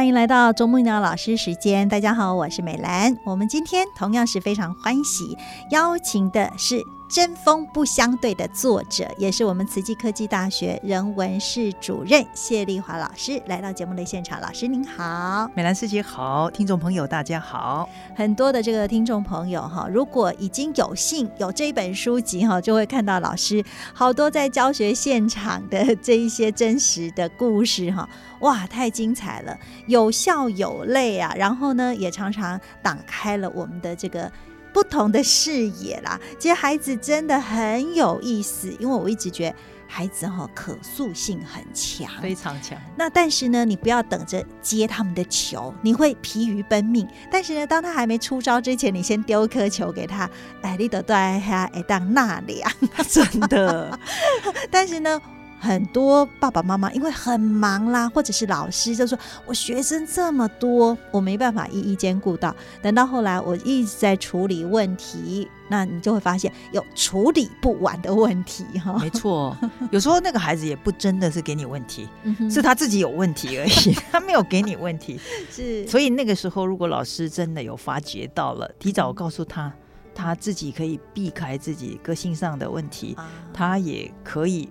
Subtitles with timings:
[0.00, 3.14] 欢迎来到啄木鸟老师时间，大家好，我是美兰。
[3.22, 5.36] 我们今天同样是非常欢喜，
[5.70, 6.82] 邀请的是。
[7.10, 14.40] 针锋不相对的作者，也是我们慈济科技大学人文室主任谢丽华老师来到节目的现场。
[14.40, 17.88] 老师您好，美兰师姐好，听众朋友大家好。
[18.14, 28.08] 很多的这个听众朋友哈，如果已经有幸有这一本书籍哈，就会看到老师好多在教学现场的这一些真实的故事哈，
[28.38, 29.58] 哇，太精彩了，
[29.88, 34.30] 有笑有泪啊，然后呢，也常常打开了我们的这个。
[34.72, 42.78] 不同的视野啦，其实孩子真的很有意思，因为我一直觉得孩子哈可塑性很强，非常强。
[42.96, 47.06] 那但是呢，你不要等着接他们的球，你会疲于奔命。
[47.30, 50.30] 但是呢，当他还没出招之前，你先丢一颗球给他，
[50.62, 52.70] 哎，你得对他哎当纳凉，
[53.08, 53.98] 真的。
[54.70, 55.20] 但是呢。
[55.60, 68.98] 很多爸爸妈妈因为很忙啦，或者是老师就说：“我学生这么多，我没办法一一兼顾到。”等到后来，我一直在处理问题，那你就会发现有处理不完的问题哈。
[68.98, 69.54] 没错，
[69.90, 72.08] 有时候那个孩子也不真的是给你问题，
[72.50, 75.20] 是他自己有问题而已，他没有给你问题。
[75.52, 79.70] 是，所以那个时候，如果老师真的有发觉到了，提早告诉他，
[80.14, 83.14] 他自己可以避开自己个性上的问题，
[83.52, 84.70] 他也可以。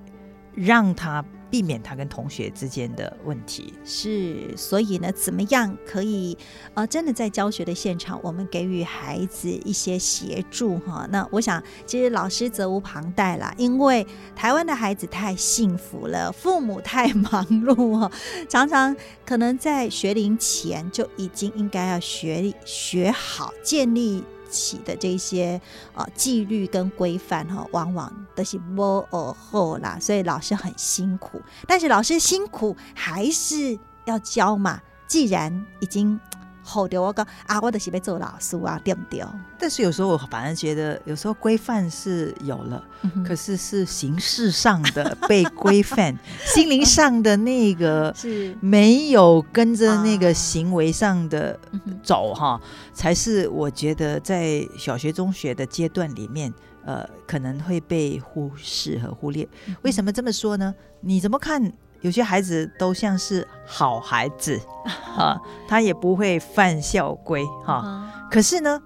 [0.60, 6.38] 让他避免他跟同学之间的问题是，所以呢，怎么样可以
[6.76, 11.08] 呃，真的在教学的现场，我们给予孩子一些协助哈？
[11.10, 14.06] 那我想，其实老师责无旁贷啦，因为
[14.36, 18.12] 台湾的孩子太幸福了，父母太忙碌哈，
[18.48, 18.96] 常常
[19.26, 24.24] 可能在学龄前就已经应该要学学好建立。
[24.50, 25.60] 起的这些
[25.94, 31.42] 呃纪律跟规范哈，往往都是摸而后啦，所以老师很辛苦。
[31.68, 36.20] 但是老师辛苦还是要教嘛，既然已经。
[36.70, 39.26] 好的，我讲啊，我就是被做老师啊，对不对？
[39.58, 42.84] 但是有时候我反而觉得，有时候规范是有了，
[43.26, 46.16] 可是是形式上的被规范，
[46.46, 51.60] 心灵上的那个 是没有跟着那个行为上的
[52.04, 52.62] 走哈，
[52.94, 56.54] 才是我觉得在小学、中学的阶段里面，
[56.86, 59.48] 呃，可能会被忽视和忽略。
[59.82, 60.74] 为什么这么说呢？
[61.02, 61.74] 你怎么看？
[62.02, 64.60] 有些孩子都像是好孩子，
[65.18, 68.28] 啊，他也不会犯校规，哈。
[68.32, 68.82] 可是呢，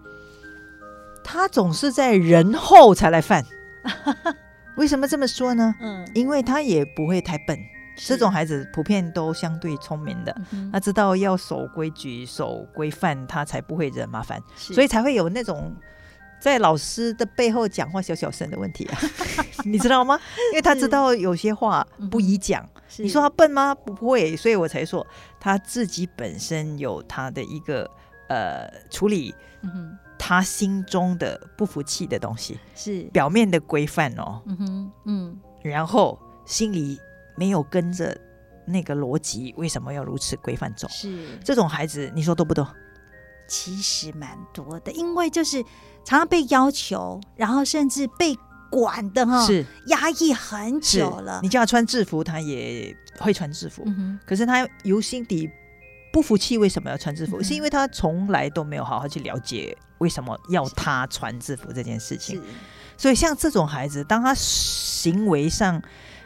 [1.23, 3.43] 他总是在人后才来犯。
[4.77, 5.75] 为什么这么说呢？
[5.79, 7.57] 嗯，因为他也不会太笨。
[7.95, 10.35] 这种孩子普遍都相对聪明的，
[10.71, 15.75] 他知道要守规矩、守规范，他才不会惹麻烦，所以才会有那种。
[16.43, 18.99] 在老师的背后讲话小小声的问题啊，
[19.63, 20.19] 你知道吗？
[20.51, 22.67] 因为他知道有些话不宜讲。
[22.97, 23.73] 你说他笨吗？
[23.73, 25.07] 不会，所以我才说
[25.39, 27.89] 他自己本身有他的一个
[28.27, 29.33] 呃处理，
[30.19, 36.99] 他心中的不服气的东西是表面的规范哦，嗯哼，嗯，然后心里
[37.37, 38.19] 没有跟着
[38.67, 40.89] 那个逻辑，为什么要如此规范走？
[40.89, 42.67] 是这种孩子，你说多不多？
[43.47, 45.61] 其实蛮多的，因为就是
[46.03, 48.37] 常常被要求，然后甚至被
[48.71, 51.39] 管的哈，是压抑很久了。
[51.43, 53.85] 你叫他穿制服，他也会穿制服，
[54.25, 55.49] 可是他由心底
[56.11, 57.41] 不服气，为什么要穿制服？
[57.43, 62.41] 是因为他从来都没有好好去了解为什么要他穿制服这件事情。
[62.97, 65.81] 所以像这种孩子，当他行为上。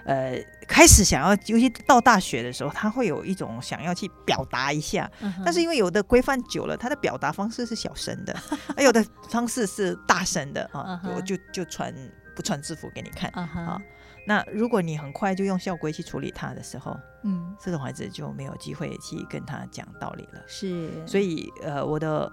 [0.08, 5.12] 呃，开始想要，尤其到大学的时候，他会有一种想要去表达一下，
[5.44, 8.34] 但是因为有的规范久了，他的表达方式是小声的，
[8.78, 11.94] 而有的方式是大声的啊，我就就穿
[12.34, 13.78] 不穿制服给你看啊。
[14.26, 20.42] 那如果你很快就用校规去处理他的时候，嗯，这种孩子就没有机会去跟他讲道理了。
[20.48, 22.32] 是，所以呃，我的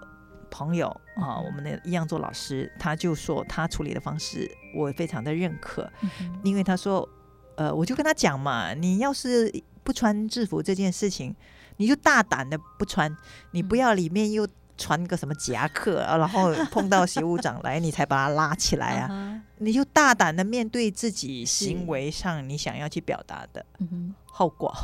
[0.49, 0.87] 朋友
[1.17, 5.91] 啊，我们的一样做老师，他就说他处理的方式我非常的认可，
[6.45, 7.09] 因为他说。
[7.57, 9.53] 呃，我就跟他讲嘛，你要是
[9.83, 11.35] 不穿制服这件事情，
[11.77, 13.15] 你就大胆的不穿，
[13.53, 14.47] 你不要里面又
[14.77, 19.43] 穿个什么夹克，然后碰到学务长来，你才把他拉起来啊。
[19.59, 23.65] 你就大胆的面对自己行为上你想要去表达的
[24.25, 24.75] 后果。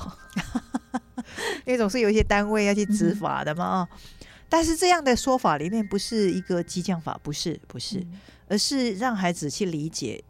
[1.66, 3.88] 因为总是有一些单位要去执法的嘛啊，
[4.48, 8.06] 但是这样的说法里面不是一个激将法，不是不是，
[8.48, 10.22] 而是让孩子去理解。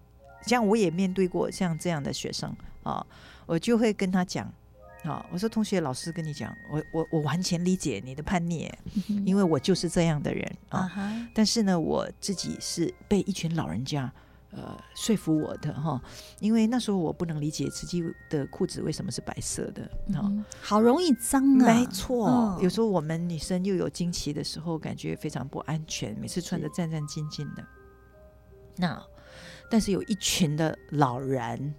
[0.46, 3.04] 像我也面对过像这样的学生啊，
[3.46, 4.52] 我就会跟他讲
[5.04, 8.70] 啊，我说同学，老师跟你讲，我我我完全理解你的叛逆，
[9.24, 10.90] 因为我就是这样的人啊。
[11.34, 14.12] 但是呢，我自己是被一群老人家。
[14.52, 16.02] 呃，说服我的哈，
[16.40, 20.28] 因为那时候我不能理解自己的裤子为什么是白色的哈，
[20.60, 21.66] 好容易脏啊。
[21.72, 27.64] 没错，有时候我们女生又有经期的时候，感觉非常不安全，每次穿的战战兢兢的。
[28.74, 29.00] 那
[29.70, 31.74] 但是有一群的老人，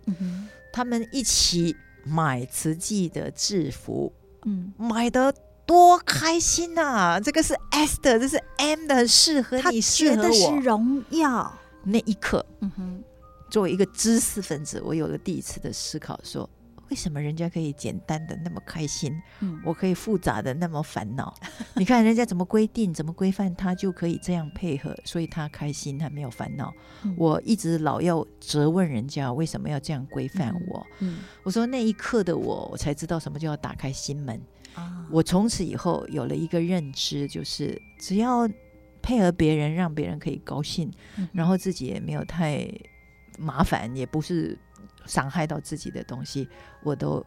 [0.74, 4.12] 他们一起买慈济的制服，
[4.46, 5.32] 嗯，买的
[5.66, 7.20] 多开心呐！
[7.20, 11.54] 这个是 S 的，这是 M 的，适合你，适合我，是荣耀。
[11.84, 13.04] 那一刻，嗯哼，
[13.50, 16.50] 作为一个知识分子，我有了第一次的思考：说
[16.92, 21.34] 为什么人家可以简单的那么开心，嗯，我可以复杂的那么烦恼？
[21.76, 26.72] 你看人家怎么规定、怎么规范，他就可以这样配合，所以他开心，他没有烦恼。
[27.18, 30.86] 我一直老要责问人家为什么要这样规范我。
[31.00, 34.40] 嗯，我说那一刻的我，我才知道什么叫打开心门
[34.76, 35.08] 啊！
[35.10, 38.48] 我从此以后有了一个认知，就是只要。
[39.04, 40.88] 配合别人，让别人可以高兴，
[41.34, 42.72] 然后自己也没有太
[43.40, 44.56] 麻烦，也不是
[45.12, 46.48] 伤害到自己的东西，
[46.84, 47.26] 我都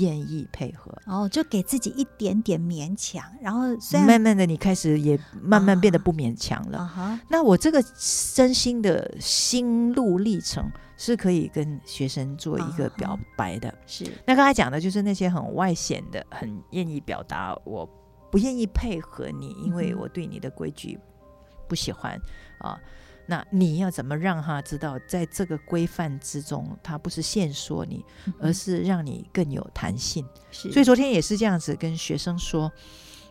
[0.00, 0.92] 愿意配合。
[1.06, 3.60] 哦，就给自己一点点勉强，然后
[4.06, 7.20] 慢慢的，你开始也慢慢变得不勉强了。
[7.28, 7.80] 那我这个
[8.34, 13.72] 真心的心路历程是可以跟学生做一个表白的。
[13.86, 17.88] 是，那刚才讲的就是那些很外显的，很愿意表达我。
[18.32, 20.98] 不愿意配合你，因为我对你的规矩
[21.68, 22.18] 不喜欢
[22.56, 22.80] 啊。
[23.26, 28.04] 那你要怎么让他知道，在这个规范之中，他不是限缩你，
[28.40, 30.26] 而是让你更有弹性。
[30.50, 32.70] 所以昨天也是这样子跟学生说，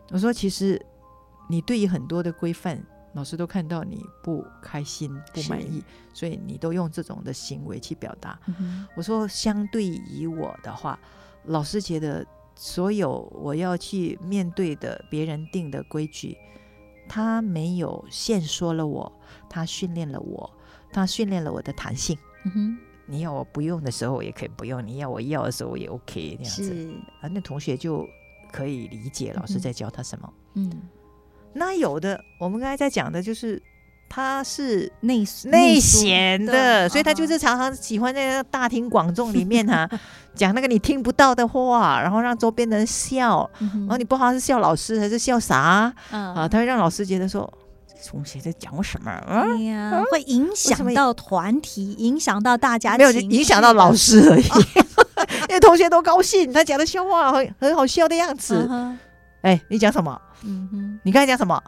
[0.09, 0.79] 我说其实
[1.49, 2.81] 你对于很多的规范，
[3.13, 5.83] 老师都看到你不开心、不满意，
[6.13, 8.39] 所以你都用这种的行为去表达。
[8.95, 10.99] 我说相对于我的话，
[11.45, 12.25] 老师觉得。
[12.53, 16.38] 所有我要去面对的别人定的规矩，
[17.13, 19.12] 他没有限缩了我，
[19.50, 20.50] 他训练了我，
[20.94, 22.18] 他训练了我的弹性。
[22.46, 27.28] 嗯哼，你要我不用的时候也可以不用，你要我要的时候也 OK 那样子啊。
[27.28, 28.08] 那同学就
[28.50, 30.34] 可以理解老师在教他什么。
[30.54, 30.72] 嗯，
[31.52, 33.62] 那有的我们刚才在讲的就是。
[34.13, 39.90] 他是内内显的，所以他就是常常喜欢在大庭广众里面哈
[40.36, 46.46] 讲那个你听不到的话，然后让周边的人笑，然后你不知道是笑老师还是笑啥啊？
[46.46, 47.50] 他会让老师觉得说
[48.06, 49.10] 同学在讲什么？
[49.25, 54.44] 哎呀，会影响到团体，影响到大家，没有影响到老师而已。
[55.48, 58.68] 因为同学都高兴，他讲的笑话很很好笑的样子。
[59.42, 60.19] 哎，你讲什么？
[60.44, 61.62] 嗯哼，你刚才讲什么？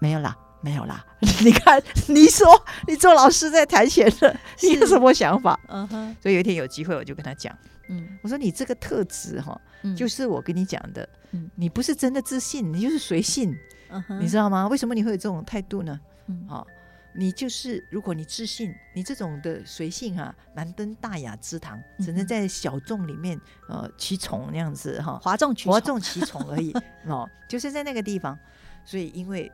[0.00, 0.34] 没有啦。
[0.68, 1.02] 没有啦，
[1.42, 2.46] 你看，你说
[2.86, 5.58] 你做老师在谈钱的，你有什么想法？
[5.68, 7.56] 嗯哼，所以有一天有机会，我就跟他讲，
[7.88, 9.58] 嗯，我说你这个特质哈，
[9.96, 13.56] 就是我跟你讲的，嗯，你不是真的自信，你就是随性，
[13.88, 14.68] 嗯哼，你知道吗？
[14.68, 15.98] 为什么你会有这种态度呢？
[16.26, 16.66] 嗯，好，
[17.14, 26.74] 你就是如果你自信，你这种的随性啊，难登大雅之堂，只能在小众里面呃取宠那样子哈，哗众取哗众取宠而已
[27.08, 28.38] 哦，就是在那个地方，
[28.84, 29.50] 所以因为。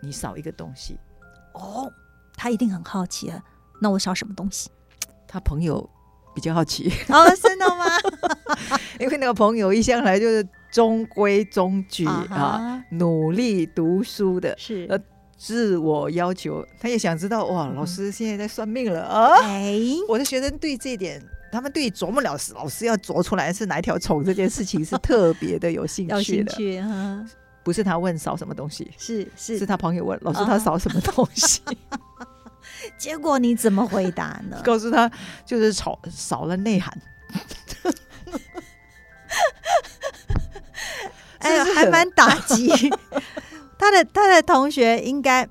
[0.00, 0.98] 你少一个东西
[1.54, 1.90] 哦，
[2.34, 3.42] 他一定很好奇啊。
[3.80, 4.70] 那我少什么东西？
[5.28, 5.88] 他朋友
[6.34, 7.84] 比较好奇哦，真的吗？
[9.00, 14.98] 因为那个朋友一向来就是中规中矩啊，努力读书的，是呃，
[15.36, 16.64] 自我要求。
[16.80, 19.34] 他也想知道哇，老师现在在算命了啊？
[19.42, 21.22] 哎，我的学生对这点，
[21.52, 26.54] 他们对琢磨老师老师要琢出来是哪一条虫这件事情是特别的有兴趣的。
[27.66, 31.60] 不是他问少什么东西，是是是他朋友问老师他少什么东西，
[32.96, 34.56] 结果你怎么回答呢？
[34.62, 35.10] 告诉他
[35.44, 36.96] 就是少少了内涵，
[41.40, 42.68] 哎，还蛮打击
[43.76, 45.44] 他的他的同学，应该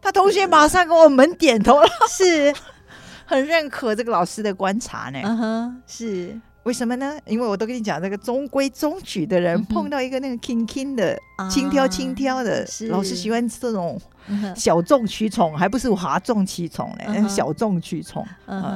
[0.00, 2.54] 他同学马上跟我们点头了，是
[3.26, 5.20] 很认可这个老师的观察呢。
[5.24, 6.40] 嗯哼，是。
[6.64, 7.16] 为什么呢？
[7.26, 11.18] 因为我都跟你讲，那个中规中矩的人碰到一个那个轻轻的、
[11.50, 14.00] 轻佻轻佻的，老是喜欢这种
[14.56, 18.26] 小众取宠，还不是哗众取宠嘞，小众取宠，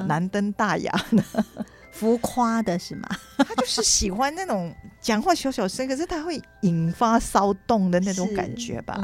[0.06, 1.44] 难登大雅的，
[1.92, 3.08] 浮夸的是吗？
[3.38, 9.02] 他就是喜欢那种讲话小小声，可是他会引发骚动的那种感觉吧？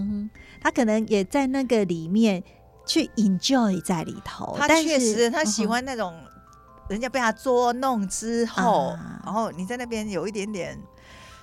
[0.61, 2.43] 他可能也在那个里面。
[2.87, 4.55] 去 enjoy 在里头。
[4.59, 6.13] 他确实他喜欢那种
[6.89, 10.79] 人家被他捉弄之后，然后你在那边有一点点。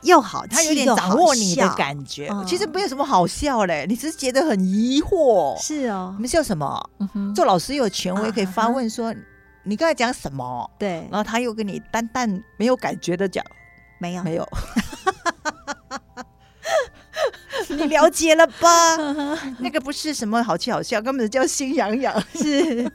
[0.04, 2.28] 又好，他有点掌握你的感觉。
[2.48, 5.56] 其实没有什么好笑嘞，你只是觉得很疑惑。
[5.62, 6.90] 是哦，你们笑什么？
[7.36, 9.14] 做老师有权威可以发问说
[9.62, 13.46] ：“你刚才讲什么？”对，然后他又跟你淡淡没有感觉的讲
[14.02, 14.50] ：“没有，没有。
[17.70, 18.98] ”你了解了吧？
[19.60, 22.20] 那个不是什么好气好笑，根本叫心痒痒。
[22.34, 22.92] 是。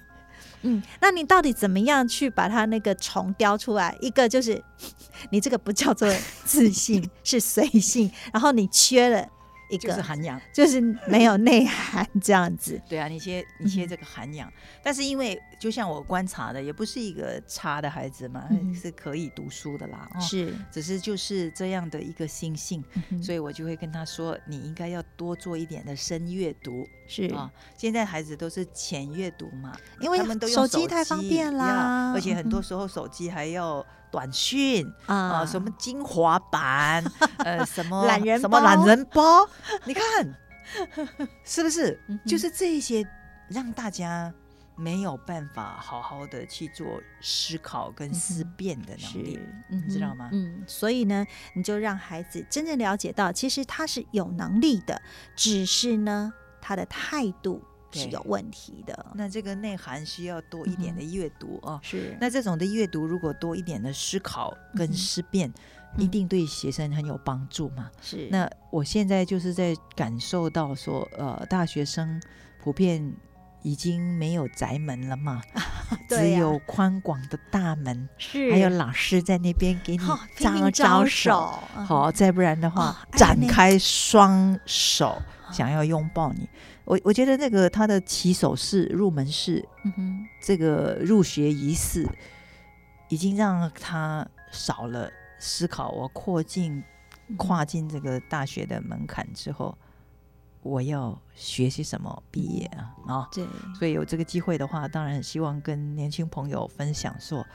[0.66, 3.96] 嗯，那你到底怎么样去把它那个虫雕出来？
[4.00, 4.62] 一个就是
[5.30, 6.12] 你这个不叫做
[6.44, 9.26] 自信， 是随性，然后你缺了。
[9.68, 12.80] 一个是涵养，就是没有内涵这样子。
[12.88, 14.48] 对啊，你缺你缺这个涵养，
[14.80, 20.08] 但是因为就像我观察的，也不是一个差的孩子嘛，是可以读书的啦。
[20.20, 22.84] 是，只是就是这样的一个心性，
[23.22, 26.86] 所以我就会跟他说，你应该要多做一点的深阅读。
[27.08, 33.84] 是啊，现在孩子都是浅阅读嘛，因为他们都用手机太方便啦，而且很多时候手机还要。
[34.08, 37.04] 短讯啊，什么精华版，
[37.38, 39.46] 呃，什么懒人什么懒人包，
[39.84, 40.02] 你看
[41.44, 42.00] 是不是？
[42.24, 43.04] 就是这些
[43.48, 44.32] 让大家
[44.76, 50.28] 没有办法好好的去做思考跟思辨的能力，你知道吗？
[50.32, 55.00] 嗯，所以呢，你就让孩子真正了解到，其实他是有能力的，
[55.34, 57.62] 只是呢，他的态度。
[57.92, 61.80] 是有问题的，那这个内涵需要多一点的阅读啊。
[61.82, 65.50] 是，那这种的阅读如果多一点的思考跟思辨，
[65.96, 67.90] 一定对学生很有帮助嘛。
[68.02, 72.20] 是，那我现在就是在感受到说，呃，大学生
[72.60, 73.14] 普遍
[73.62, 75.42] 已经没有宅门了嘛，
[76.08, 85.20] 只有宽广的大门，是，还有老师在那边给你招招手，好，再不然的话，展开双手。
[85.52, 86.48] 想要拥抱你，
[86.84, 92.04] 我我觉得那个他的起手式、入门式，嗯哼，这个入学仪式，
[93.08, 95.08] 已经让他少了
[95.38, 95.90] 思考。
[95.90, 96.82] 我扩进、
[97.36, 99.78] 跨进这个大学的门槛之后，
[100.66, 102.22] 我要学习什么？
[102.30, 103.28] 毕业啊啊！
[103.32, 103.46] 对，
[103.78, 107.46] 所以有这个机会的话，当然希望跟年轻朋友分享说。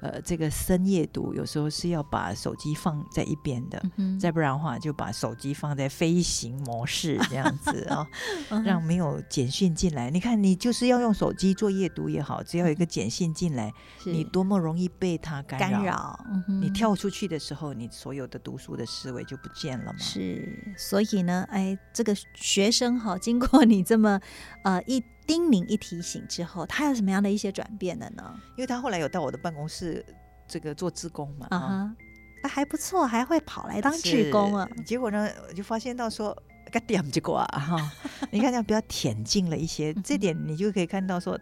[0.00, 8.06] 呃，这个深夜读有时候是要把手机放在一边的，嗯再不然的话就把手机放在飞行模式这样子啊，
[8.64, 10.10] 让没有简讯进来。
[10.10, 13.72] 你看，你就是要用手机做夜读也好，只要有一个简讯进来，
[14.04, 16.18] 你多么容易被它干扰。
[16.60, 19.98] 你跳出去的时候，你所有的读书的思维就不见了嘛。
[19.98, 24.20] 是，所以呢，哎，这个学生哈，经过你这么
[24.62, 25.02] 呃一。
[25.28, 28.34] 叮咛一提醒之后，他有什么样的一些转变的呢？
[28.56, 30.04] 因为他后来有到我的办公室
[30.48, 31.94] 这个做志工嘛，啊，
[32.42, 34.66] 那还不错，还会跑来当志工啊。
[34.86, 36.34] 结果呢，我就发现到说，
[36.72, 37.92] 个点结果啊，哈，
[38.32, 41.38] 你看这样比较恬静了一些， 这点你就可以看到说，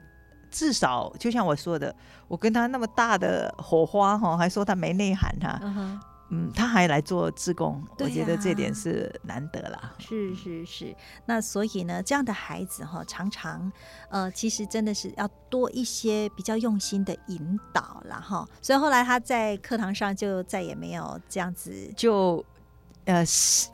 [0.51, 1.95] 至少就像我说的，
[2.27, 6.01] 我跟他那么大的火花哈，还说他没内涵哈。
[6.29, 9.95] 嗯，他还来做志工，我觉得这点是难得啦。
[10.01, 13.71] 是是是，那所以呢，这样的孩子哈，常常
[14.11, 18.45] 呃，其实真的是要多一些比较用心的引导了哈。
[18.61, 22.45] 所以后来他在课堂上就再也没有这样子，就
[23.05, 23.25] 呃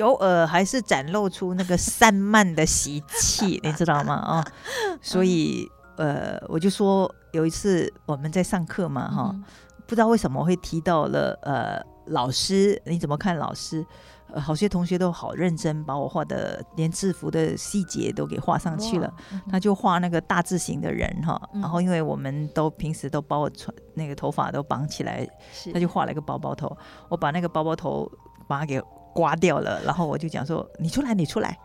[0.00, 4.14] 偶尔还是展露出那个散漫的习气，你知道吗？
[4.14, 4.44] 啊，
[5.00, 5.66] 所以
[5.96, 9.34] 呃，我就说有一次我们在上课嘛，哈，
[9.86, 11.91] 不知道为什么会提到了呃。
[12.06, 13.36] 老师，你怎么看？
[13.36, 13.84] 老师，
[14.32, 19.12] 呃，好些同学都好认真，把我画的连制服的细节都给画上去了。
[19.50, 25.26] 他就画那个大字型的人哈，然后因为我们都平时都把我穿那个头发都绑起来，
[25.72, 26.76] 他就画了一个包包头。
[27.08, 28.10] 我把那个包包头
[28.48, 28.80] 把它给
[29.14, 31.58] 刮掉了，然后我就讲说：“你出来，你出来。”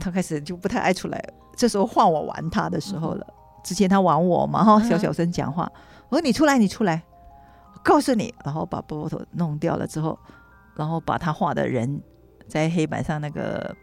[0.00, 1.22] 他开始就不太爱出来。
[1.56, 3.26] 这时候换我玩他的时候了。
[3.62, 5.70] 之前他玩我嘛哈，小小声讲话。
[6.08, 7.02] 我说：“你出来，你出来。”
[7.84, 10.18] 告诉你，然后把波波头弄掉了之后，
[10.74, 12.00] 然后把他画的人
[12.48, 13.76] 在黑板上那个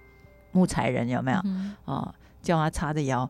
[0.51, 1.38] 木材人有没有
[1.86, 2.13] 啊？
[2.41, 3.29] 叫他叉着腰，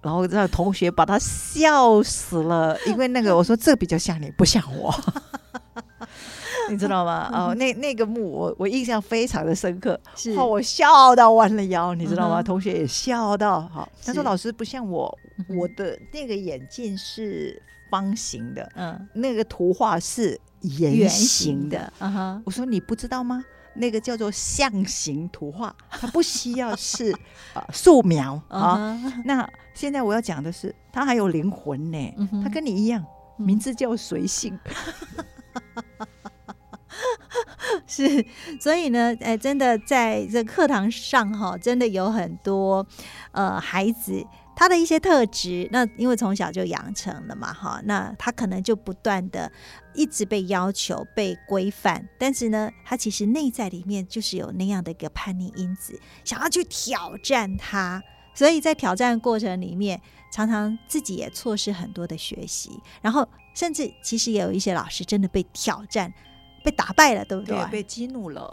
[0.00, 4.90] 然后让同学把他笑死了，因为那个我说这比较像你，不像我，
[6.70, 7.30] 你知道吗？
[7.30, 12.42] 哦，那那个幕我我印象非常的深刻，是我笑到弯了腰，你知道吗？
[12.42, 15.14] 同学也笑到好，他说老师不像我，
[15.48, 17.62] 我的那个眼镜是。
[17.90, 22.42] 方形的，嗯，那个图画是圆形的，嗯哼。
[22.46, 23.44] 我说你不知道吗？
[23.74, 27.12] 那个叫做象形图画，它不需要是
[27.54, 28.98] 啊 素描啊。
[29.24, 33.04] 那现在我要讲的是，它还有灵魂呢，它跟你一样，
[33.36, 34.58] 名字叫随性。
[37.86, 38.26] 是，
[38.60, 42.84] 所以呢，哎，真的在这课堂上哈，真的有很多
[43.32, 44.26] 呃孩子。
[44.60, 49.50] 他的一些特质，那因为从小就养成了嘛，哈，那他可能就不断的
[49.94, 58.02] 一直被要求、被规范，但是呢，他其实内在里面就是有那样的一个叛逆因子，想要去挑战他，
[58.34, 59.98] 所以在挑战过程里面，
[60.30, 66.12] 常常自己也错失很多的学习，然后甚至其实也有一些老师真的被挑战。
[66.62, 67.56] 被打败了，对不对？
[67.70, 68.46] 被激怒了，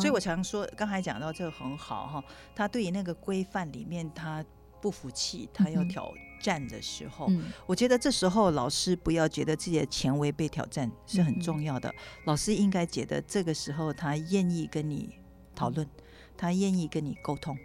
[0.00, 2.22] 所以我常说，刚才讲到这个很好哈。
[2.54, 4.44] 他对于那个规范里面，他
[4.80, 7.30] 不服气，他要挑战的时候，
[7.66, 11.92] 我觉得这时候老师不要觉得自己的权威被挑战是很重要的。
[12.24, 15.18] 老师应该觉得这个时候他愿意跟你
[15.54, 15.88] 讨论，
[16.36, 17.56] 他愿意跟你沟通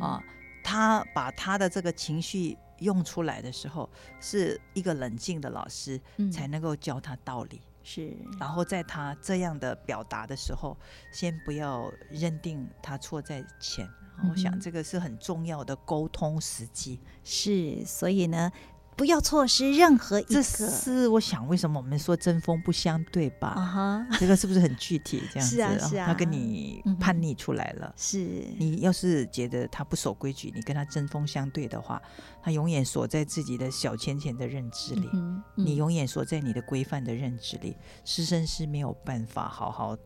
[0.00, 0.22] 啊。
[0.62, 3.88] 他把他的这个情绪用出来的时候，
[4.20, 5.98] 是一个冷静的老师
[6.30, 7.62] 才能够教他道理。
[7.82, 10.76] 是，然后在他这样的表达的时候，
[11.12, 13.88] 先不要认定他错在前。
[14.30, 17.00] 我想这个是很重要的沟通时机。
[17.24, 18.50] 是，所以呢。
[19.00, 20.34] 不要错失任何一个。
[20.34, 23.48] 这是我想，为什么我们说针锋不相对吧？
[23.56, 25.22] 啊哈，这个是不是很具体？
[25.32, 26.06] 这样子，是啊，是啊。
[26.06, 28.18] 他跟你叛逆出来了，是
[28.58, 31.98] 你要是觉得他不守规矩，你跟他针锋相对的话，
[32.42, 35.08] 他永远锁在自己的小浅浅的认知里，
[35.54, 39.96] 你永远锁在你的规范的认知里，师生是没有办法好好。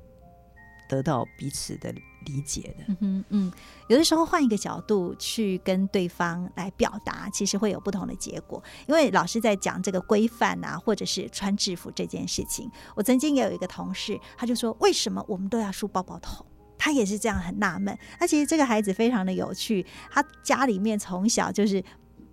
[0.94, 1.92] 得到彼此的
[2.26, 3.52] 理解的，嗯嗯，
[3.88, 8.62] 有的时候换一个角度去跟对方来表达，其实会有不同的结果。
[8.86, 16.46] 因为老师在讲这个规范啊，或者是穿制服这件事情，我曾经也有一个同事，他就说：“为什么我们都要梳包包头？”
[16.78, 17.98] 他也是这样很纳闷。
[18.20, 21.82] 那其实这个孩子非常的有趣，他家里面从小就是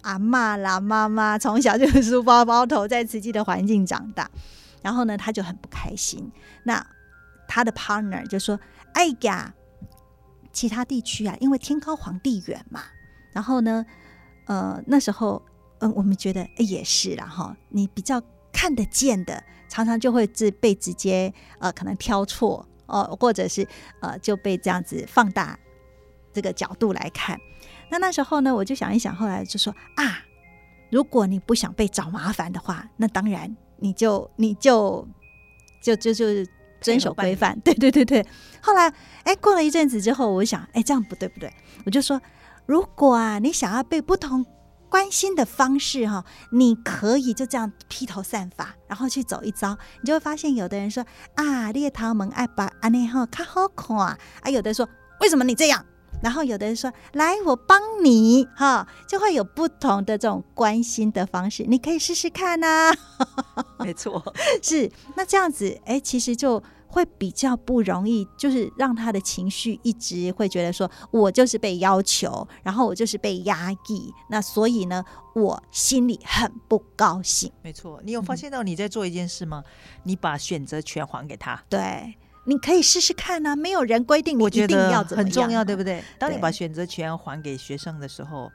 [0.01, 4.29] 阿妈啦、妈妈，从小就是梳包包头，在慈济的环境长大，
[4.81, 6.31] 然后呢，他就很不开心。
[6.63, 6.85] 那
[7.53, 8.57] 他的 partner 就说
[8.95, 9.53] ：“哎呀，
[10.53, 12.81] 其他地区啊，因为天高皇帝远嘛。
[13.33, 13.85] 然后呢，
[14.45, 15.41] 呃，那时候，
[15.79, 17.53] 嗯，我们觉得哎也是啦哈。
[17.67, 23.67] 你比较看得见的，常常就会自被直接呃可能挑错哦，或者是
[23.99, 25.59] 呃就被这样子放大
[26.31, 27.37] 这个角度来看。
[27.89, 30.23] 那那时候呢，我就想一想，后来就说啊，
[30.89, 35.05] 如果你不想被找麻烦的话，那当然你就你就
[35.83, 36.25] 就就就。”
[36.81, 38.25] 遵守规范， 对对对对。
[38.61, 41.53] 后来，哎，过了一阵子之后，我想，哎，这样不对不对。
[41.85, 42.19] 我就说，
[42.65, 44.45] 如果啊，你想要被不同
[44.89, 54.87] 关心的方式哈，你可以就这样披头散发，然后去走一遭，你就会发现，有的人说啊，猎桃门爱把安内哈卡好看啊，啊，有的说
[55.21, 55.85] 为什么你这样？
[56.21, 62.91] 然后有的人说：“来，我帮你哈，就会有不同的这种关心的方式，你可以试试看呐。”
[63.79, 64.23] 没错，
[64.61, 75.03] 是那这样子，哎，其实就会比较不容易，就是让他的情绪一直会觉得说，我就是被要求，然后我就是被压抑，那所以呢，
[75.33, 77.51] 我心里很不高兴。
[77.63, 79.63] 没错，你有发现到你在做一件事吗？
[80.03, 81.63] 你把选择权还给他。
[81.67, 82.15] 对。
[82.45, 86.03] 你可以试试看啊，没有人规定你一定要怎么样，很重要，对不对？
[86.17, 88.51] 当你把选择权还给学生的时候，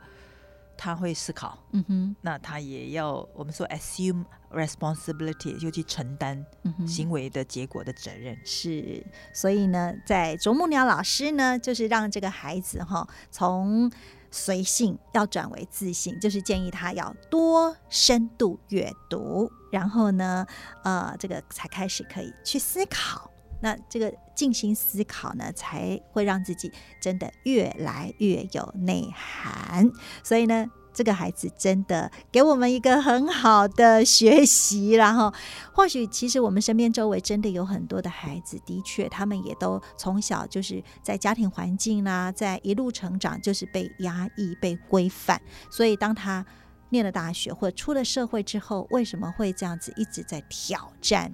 [0.76, 6.44] 他会思考，嗯哼，那他也要我们说 assume responsibility，就去承担
[6.86, 8.36] 行为的结果的责任。
[8.44, 13.90] 是，所以呢，在啄木鸟老师呢，就是让这个孩子哈，从
[14.30, 20.46] 随性要转为自信，就是建议他要多深度阅读，然后呢，
[20.82, 23.30] 呃，这个才开始可以去思考。
[23.66, 29.90] 那这个静心思考呢，才会让自己真的越来越有内涵。
[30.22, 34.92] 所以呢，这个孩子真的给我们一个很好的学习。
[34.92, 35.34] 然后，
[35.72, 45.42] 或许其实我们身边周围真的有很多的孩子，的确他们也都从小就是在家庭环境啦，在一路成长就是被压抑、被规范。
[45.72, 46.46] 所以当他
[46.90, 51.32] 念了大学或出了社会之后，为什么会这样子一直在挑战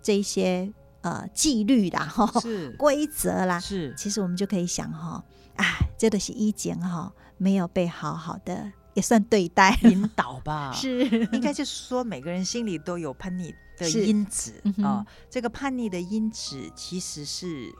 [0.00, 0.72] 这些？
[1.00, 3.94] 呃，纪律啦，哈，是规则啦，是。
[3.96, 5.64] 其实我们就可以想哈，哎，
[5.96, 10.72] 这都是一检哈，没有被好好的也算对待引导吧。
[10.74, 15.06] 是，应该就是说每个人心里都有叛逆的因子啊。
[15.30, 17.72] 这个叛逆的因子其实是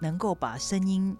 [0.00, 1.16] 能够把声音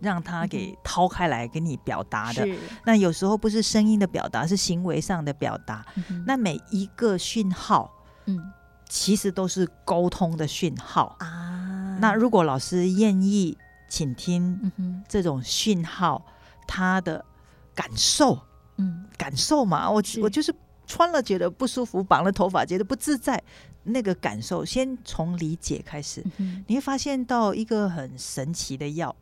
[0.00, 2.44] 让他给掏开来给你表达的。
[2.84, 5.86] 那有时候不是声音的表达，是行为上的表达。
[6.26, 7.88] 那每一个讯号，
[8.26, 8.52] 嗯。
[8.90, 11.16] 其实都是沟通的讯号。
[11.20, 11.96] 啊。
[12.00, 13.56] 那如果老师愿意
[13.88, 16.26] 倾听这种讯号，
[16.66, 17.24] 他的
[17.74, 18.38] 感受，
[18.76, 20.54] 嗯，感受嘛，我我就是
[20.86, 23.42] 穿了觉得不舒服，绑了头发觉得不自在，
[23.84, 26.24] 那个感受先从理解开始，
[26.66, 29.14] 你会发现到一个很神奇的药，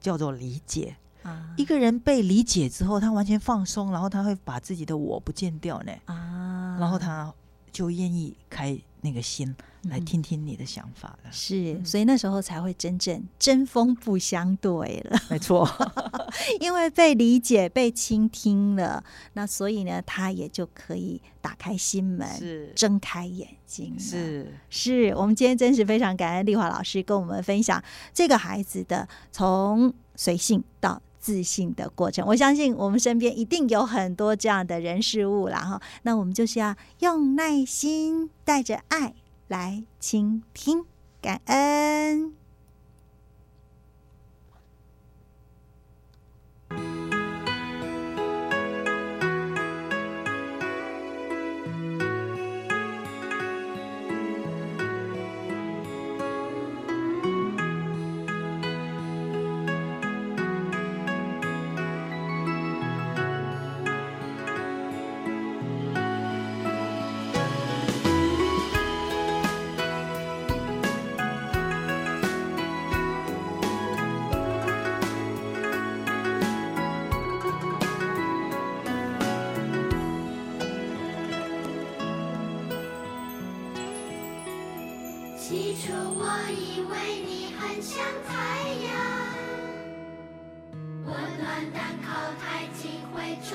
[0.00, 0.96] 叫做理解。
[1.22, 5.92] 啊，一个人被理解之后，他完全放松，然后他会把自己的我不见掉呢。
[6.06, 7.32] 啊，然后他
[7.70, 9.54] 就愿意开那个心。
[9.90, 15.18] 来听听你的想法了，是，所以那时候才会真正针锋不相对了。
[15.28, 15.68] 没错，
[16.60, 23.98] 因为被理解、被倾听了，那所以呢，他也就可以打开心门，是睁开眼睛。
[23.98, 27.82] 是，是我们今天真是非常感恩丽华老师跟我们分享
[28.14, 32.26] 这个孩子的从随性到自信的过程。
[32.26, 35.80] 我相信我们身边一定有很多这样的人事物了哈。
[36.02, 39.14] 那我们就是要用耐心，带着爱。
[39.48, 40.86] 来倾听，
[41.20, 42.41] 感恩。
[87.94, 88.32] 像太
[88.86, 88.90] 阳
[91.04, 92.08] 温暖蛋靠
[92.40, 93.50] 太近会灼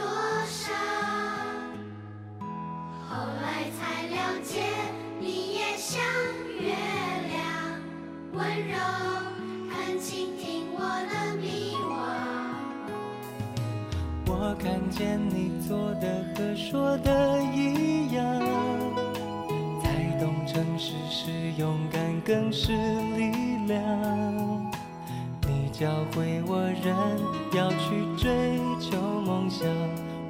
[0.46, 0.64] 伤
[3.10, 4.62] 后来才了解
[5.20, 6.00] 你也像
[6.60, 7.36] 月亮
[8.34, 8.78] 温柔
[9.72, 11.90] 的倾听我的迷惘。
[14.28, 18.77] 我看见你做的和说的一样。
[20.58, 23.32] 诚实是勇敢更是力
[23.68, 23.78] 量
[25.48, 26.96] 你教会我人
[27.54, 29.68] 要去追求梦想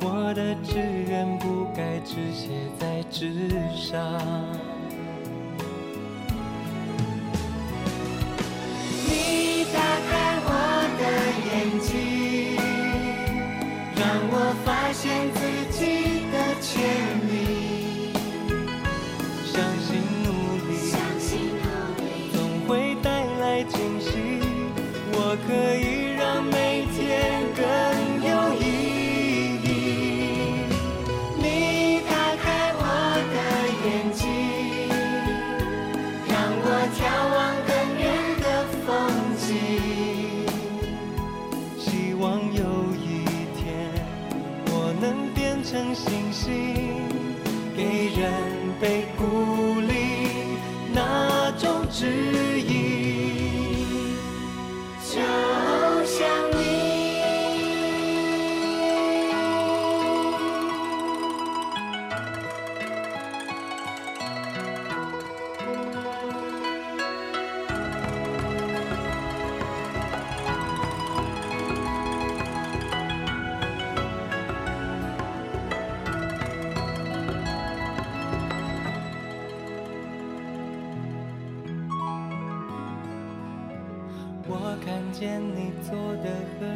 [0.01, 4.19] 我的志愿不该只写在纸上
[9.07, 10.49] 你打开我
[10.99, 11.03] 的
[11.47, 12.57] 眼睛
[13.95, 15.26] 让我发现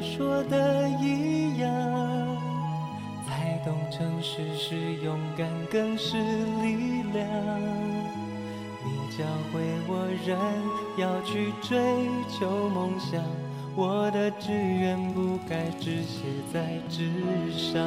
[0.02, 1.70] 说的一样，
[3.28, 7.26] 才懂诚实是勇敢，更是力量。
[8.84, 10.38] 你教会我人
[10.98, 11.78] 要去追
[12.28, 13.24] 求梦想，
[13.76, 17.12] 我的志愿不该只写在纸
[17.52, 17.80] 上。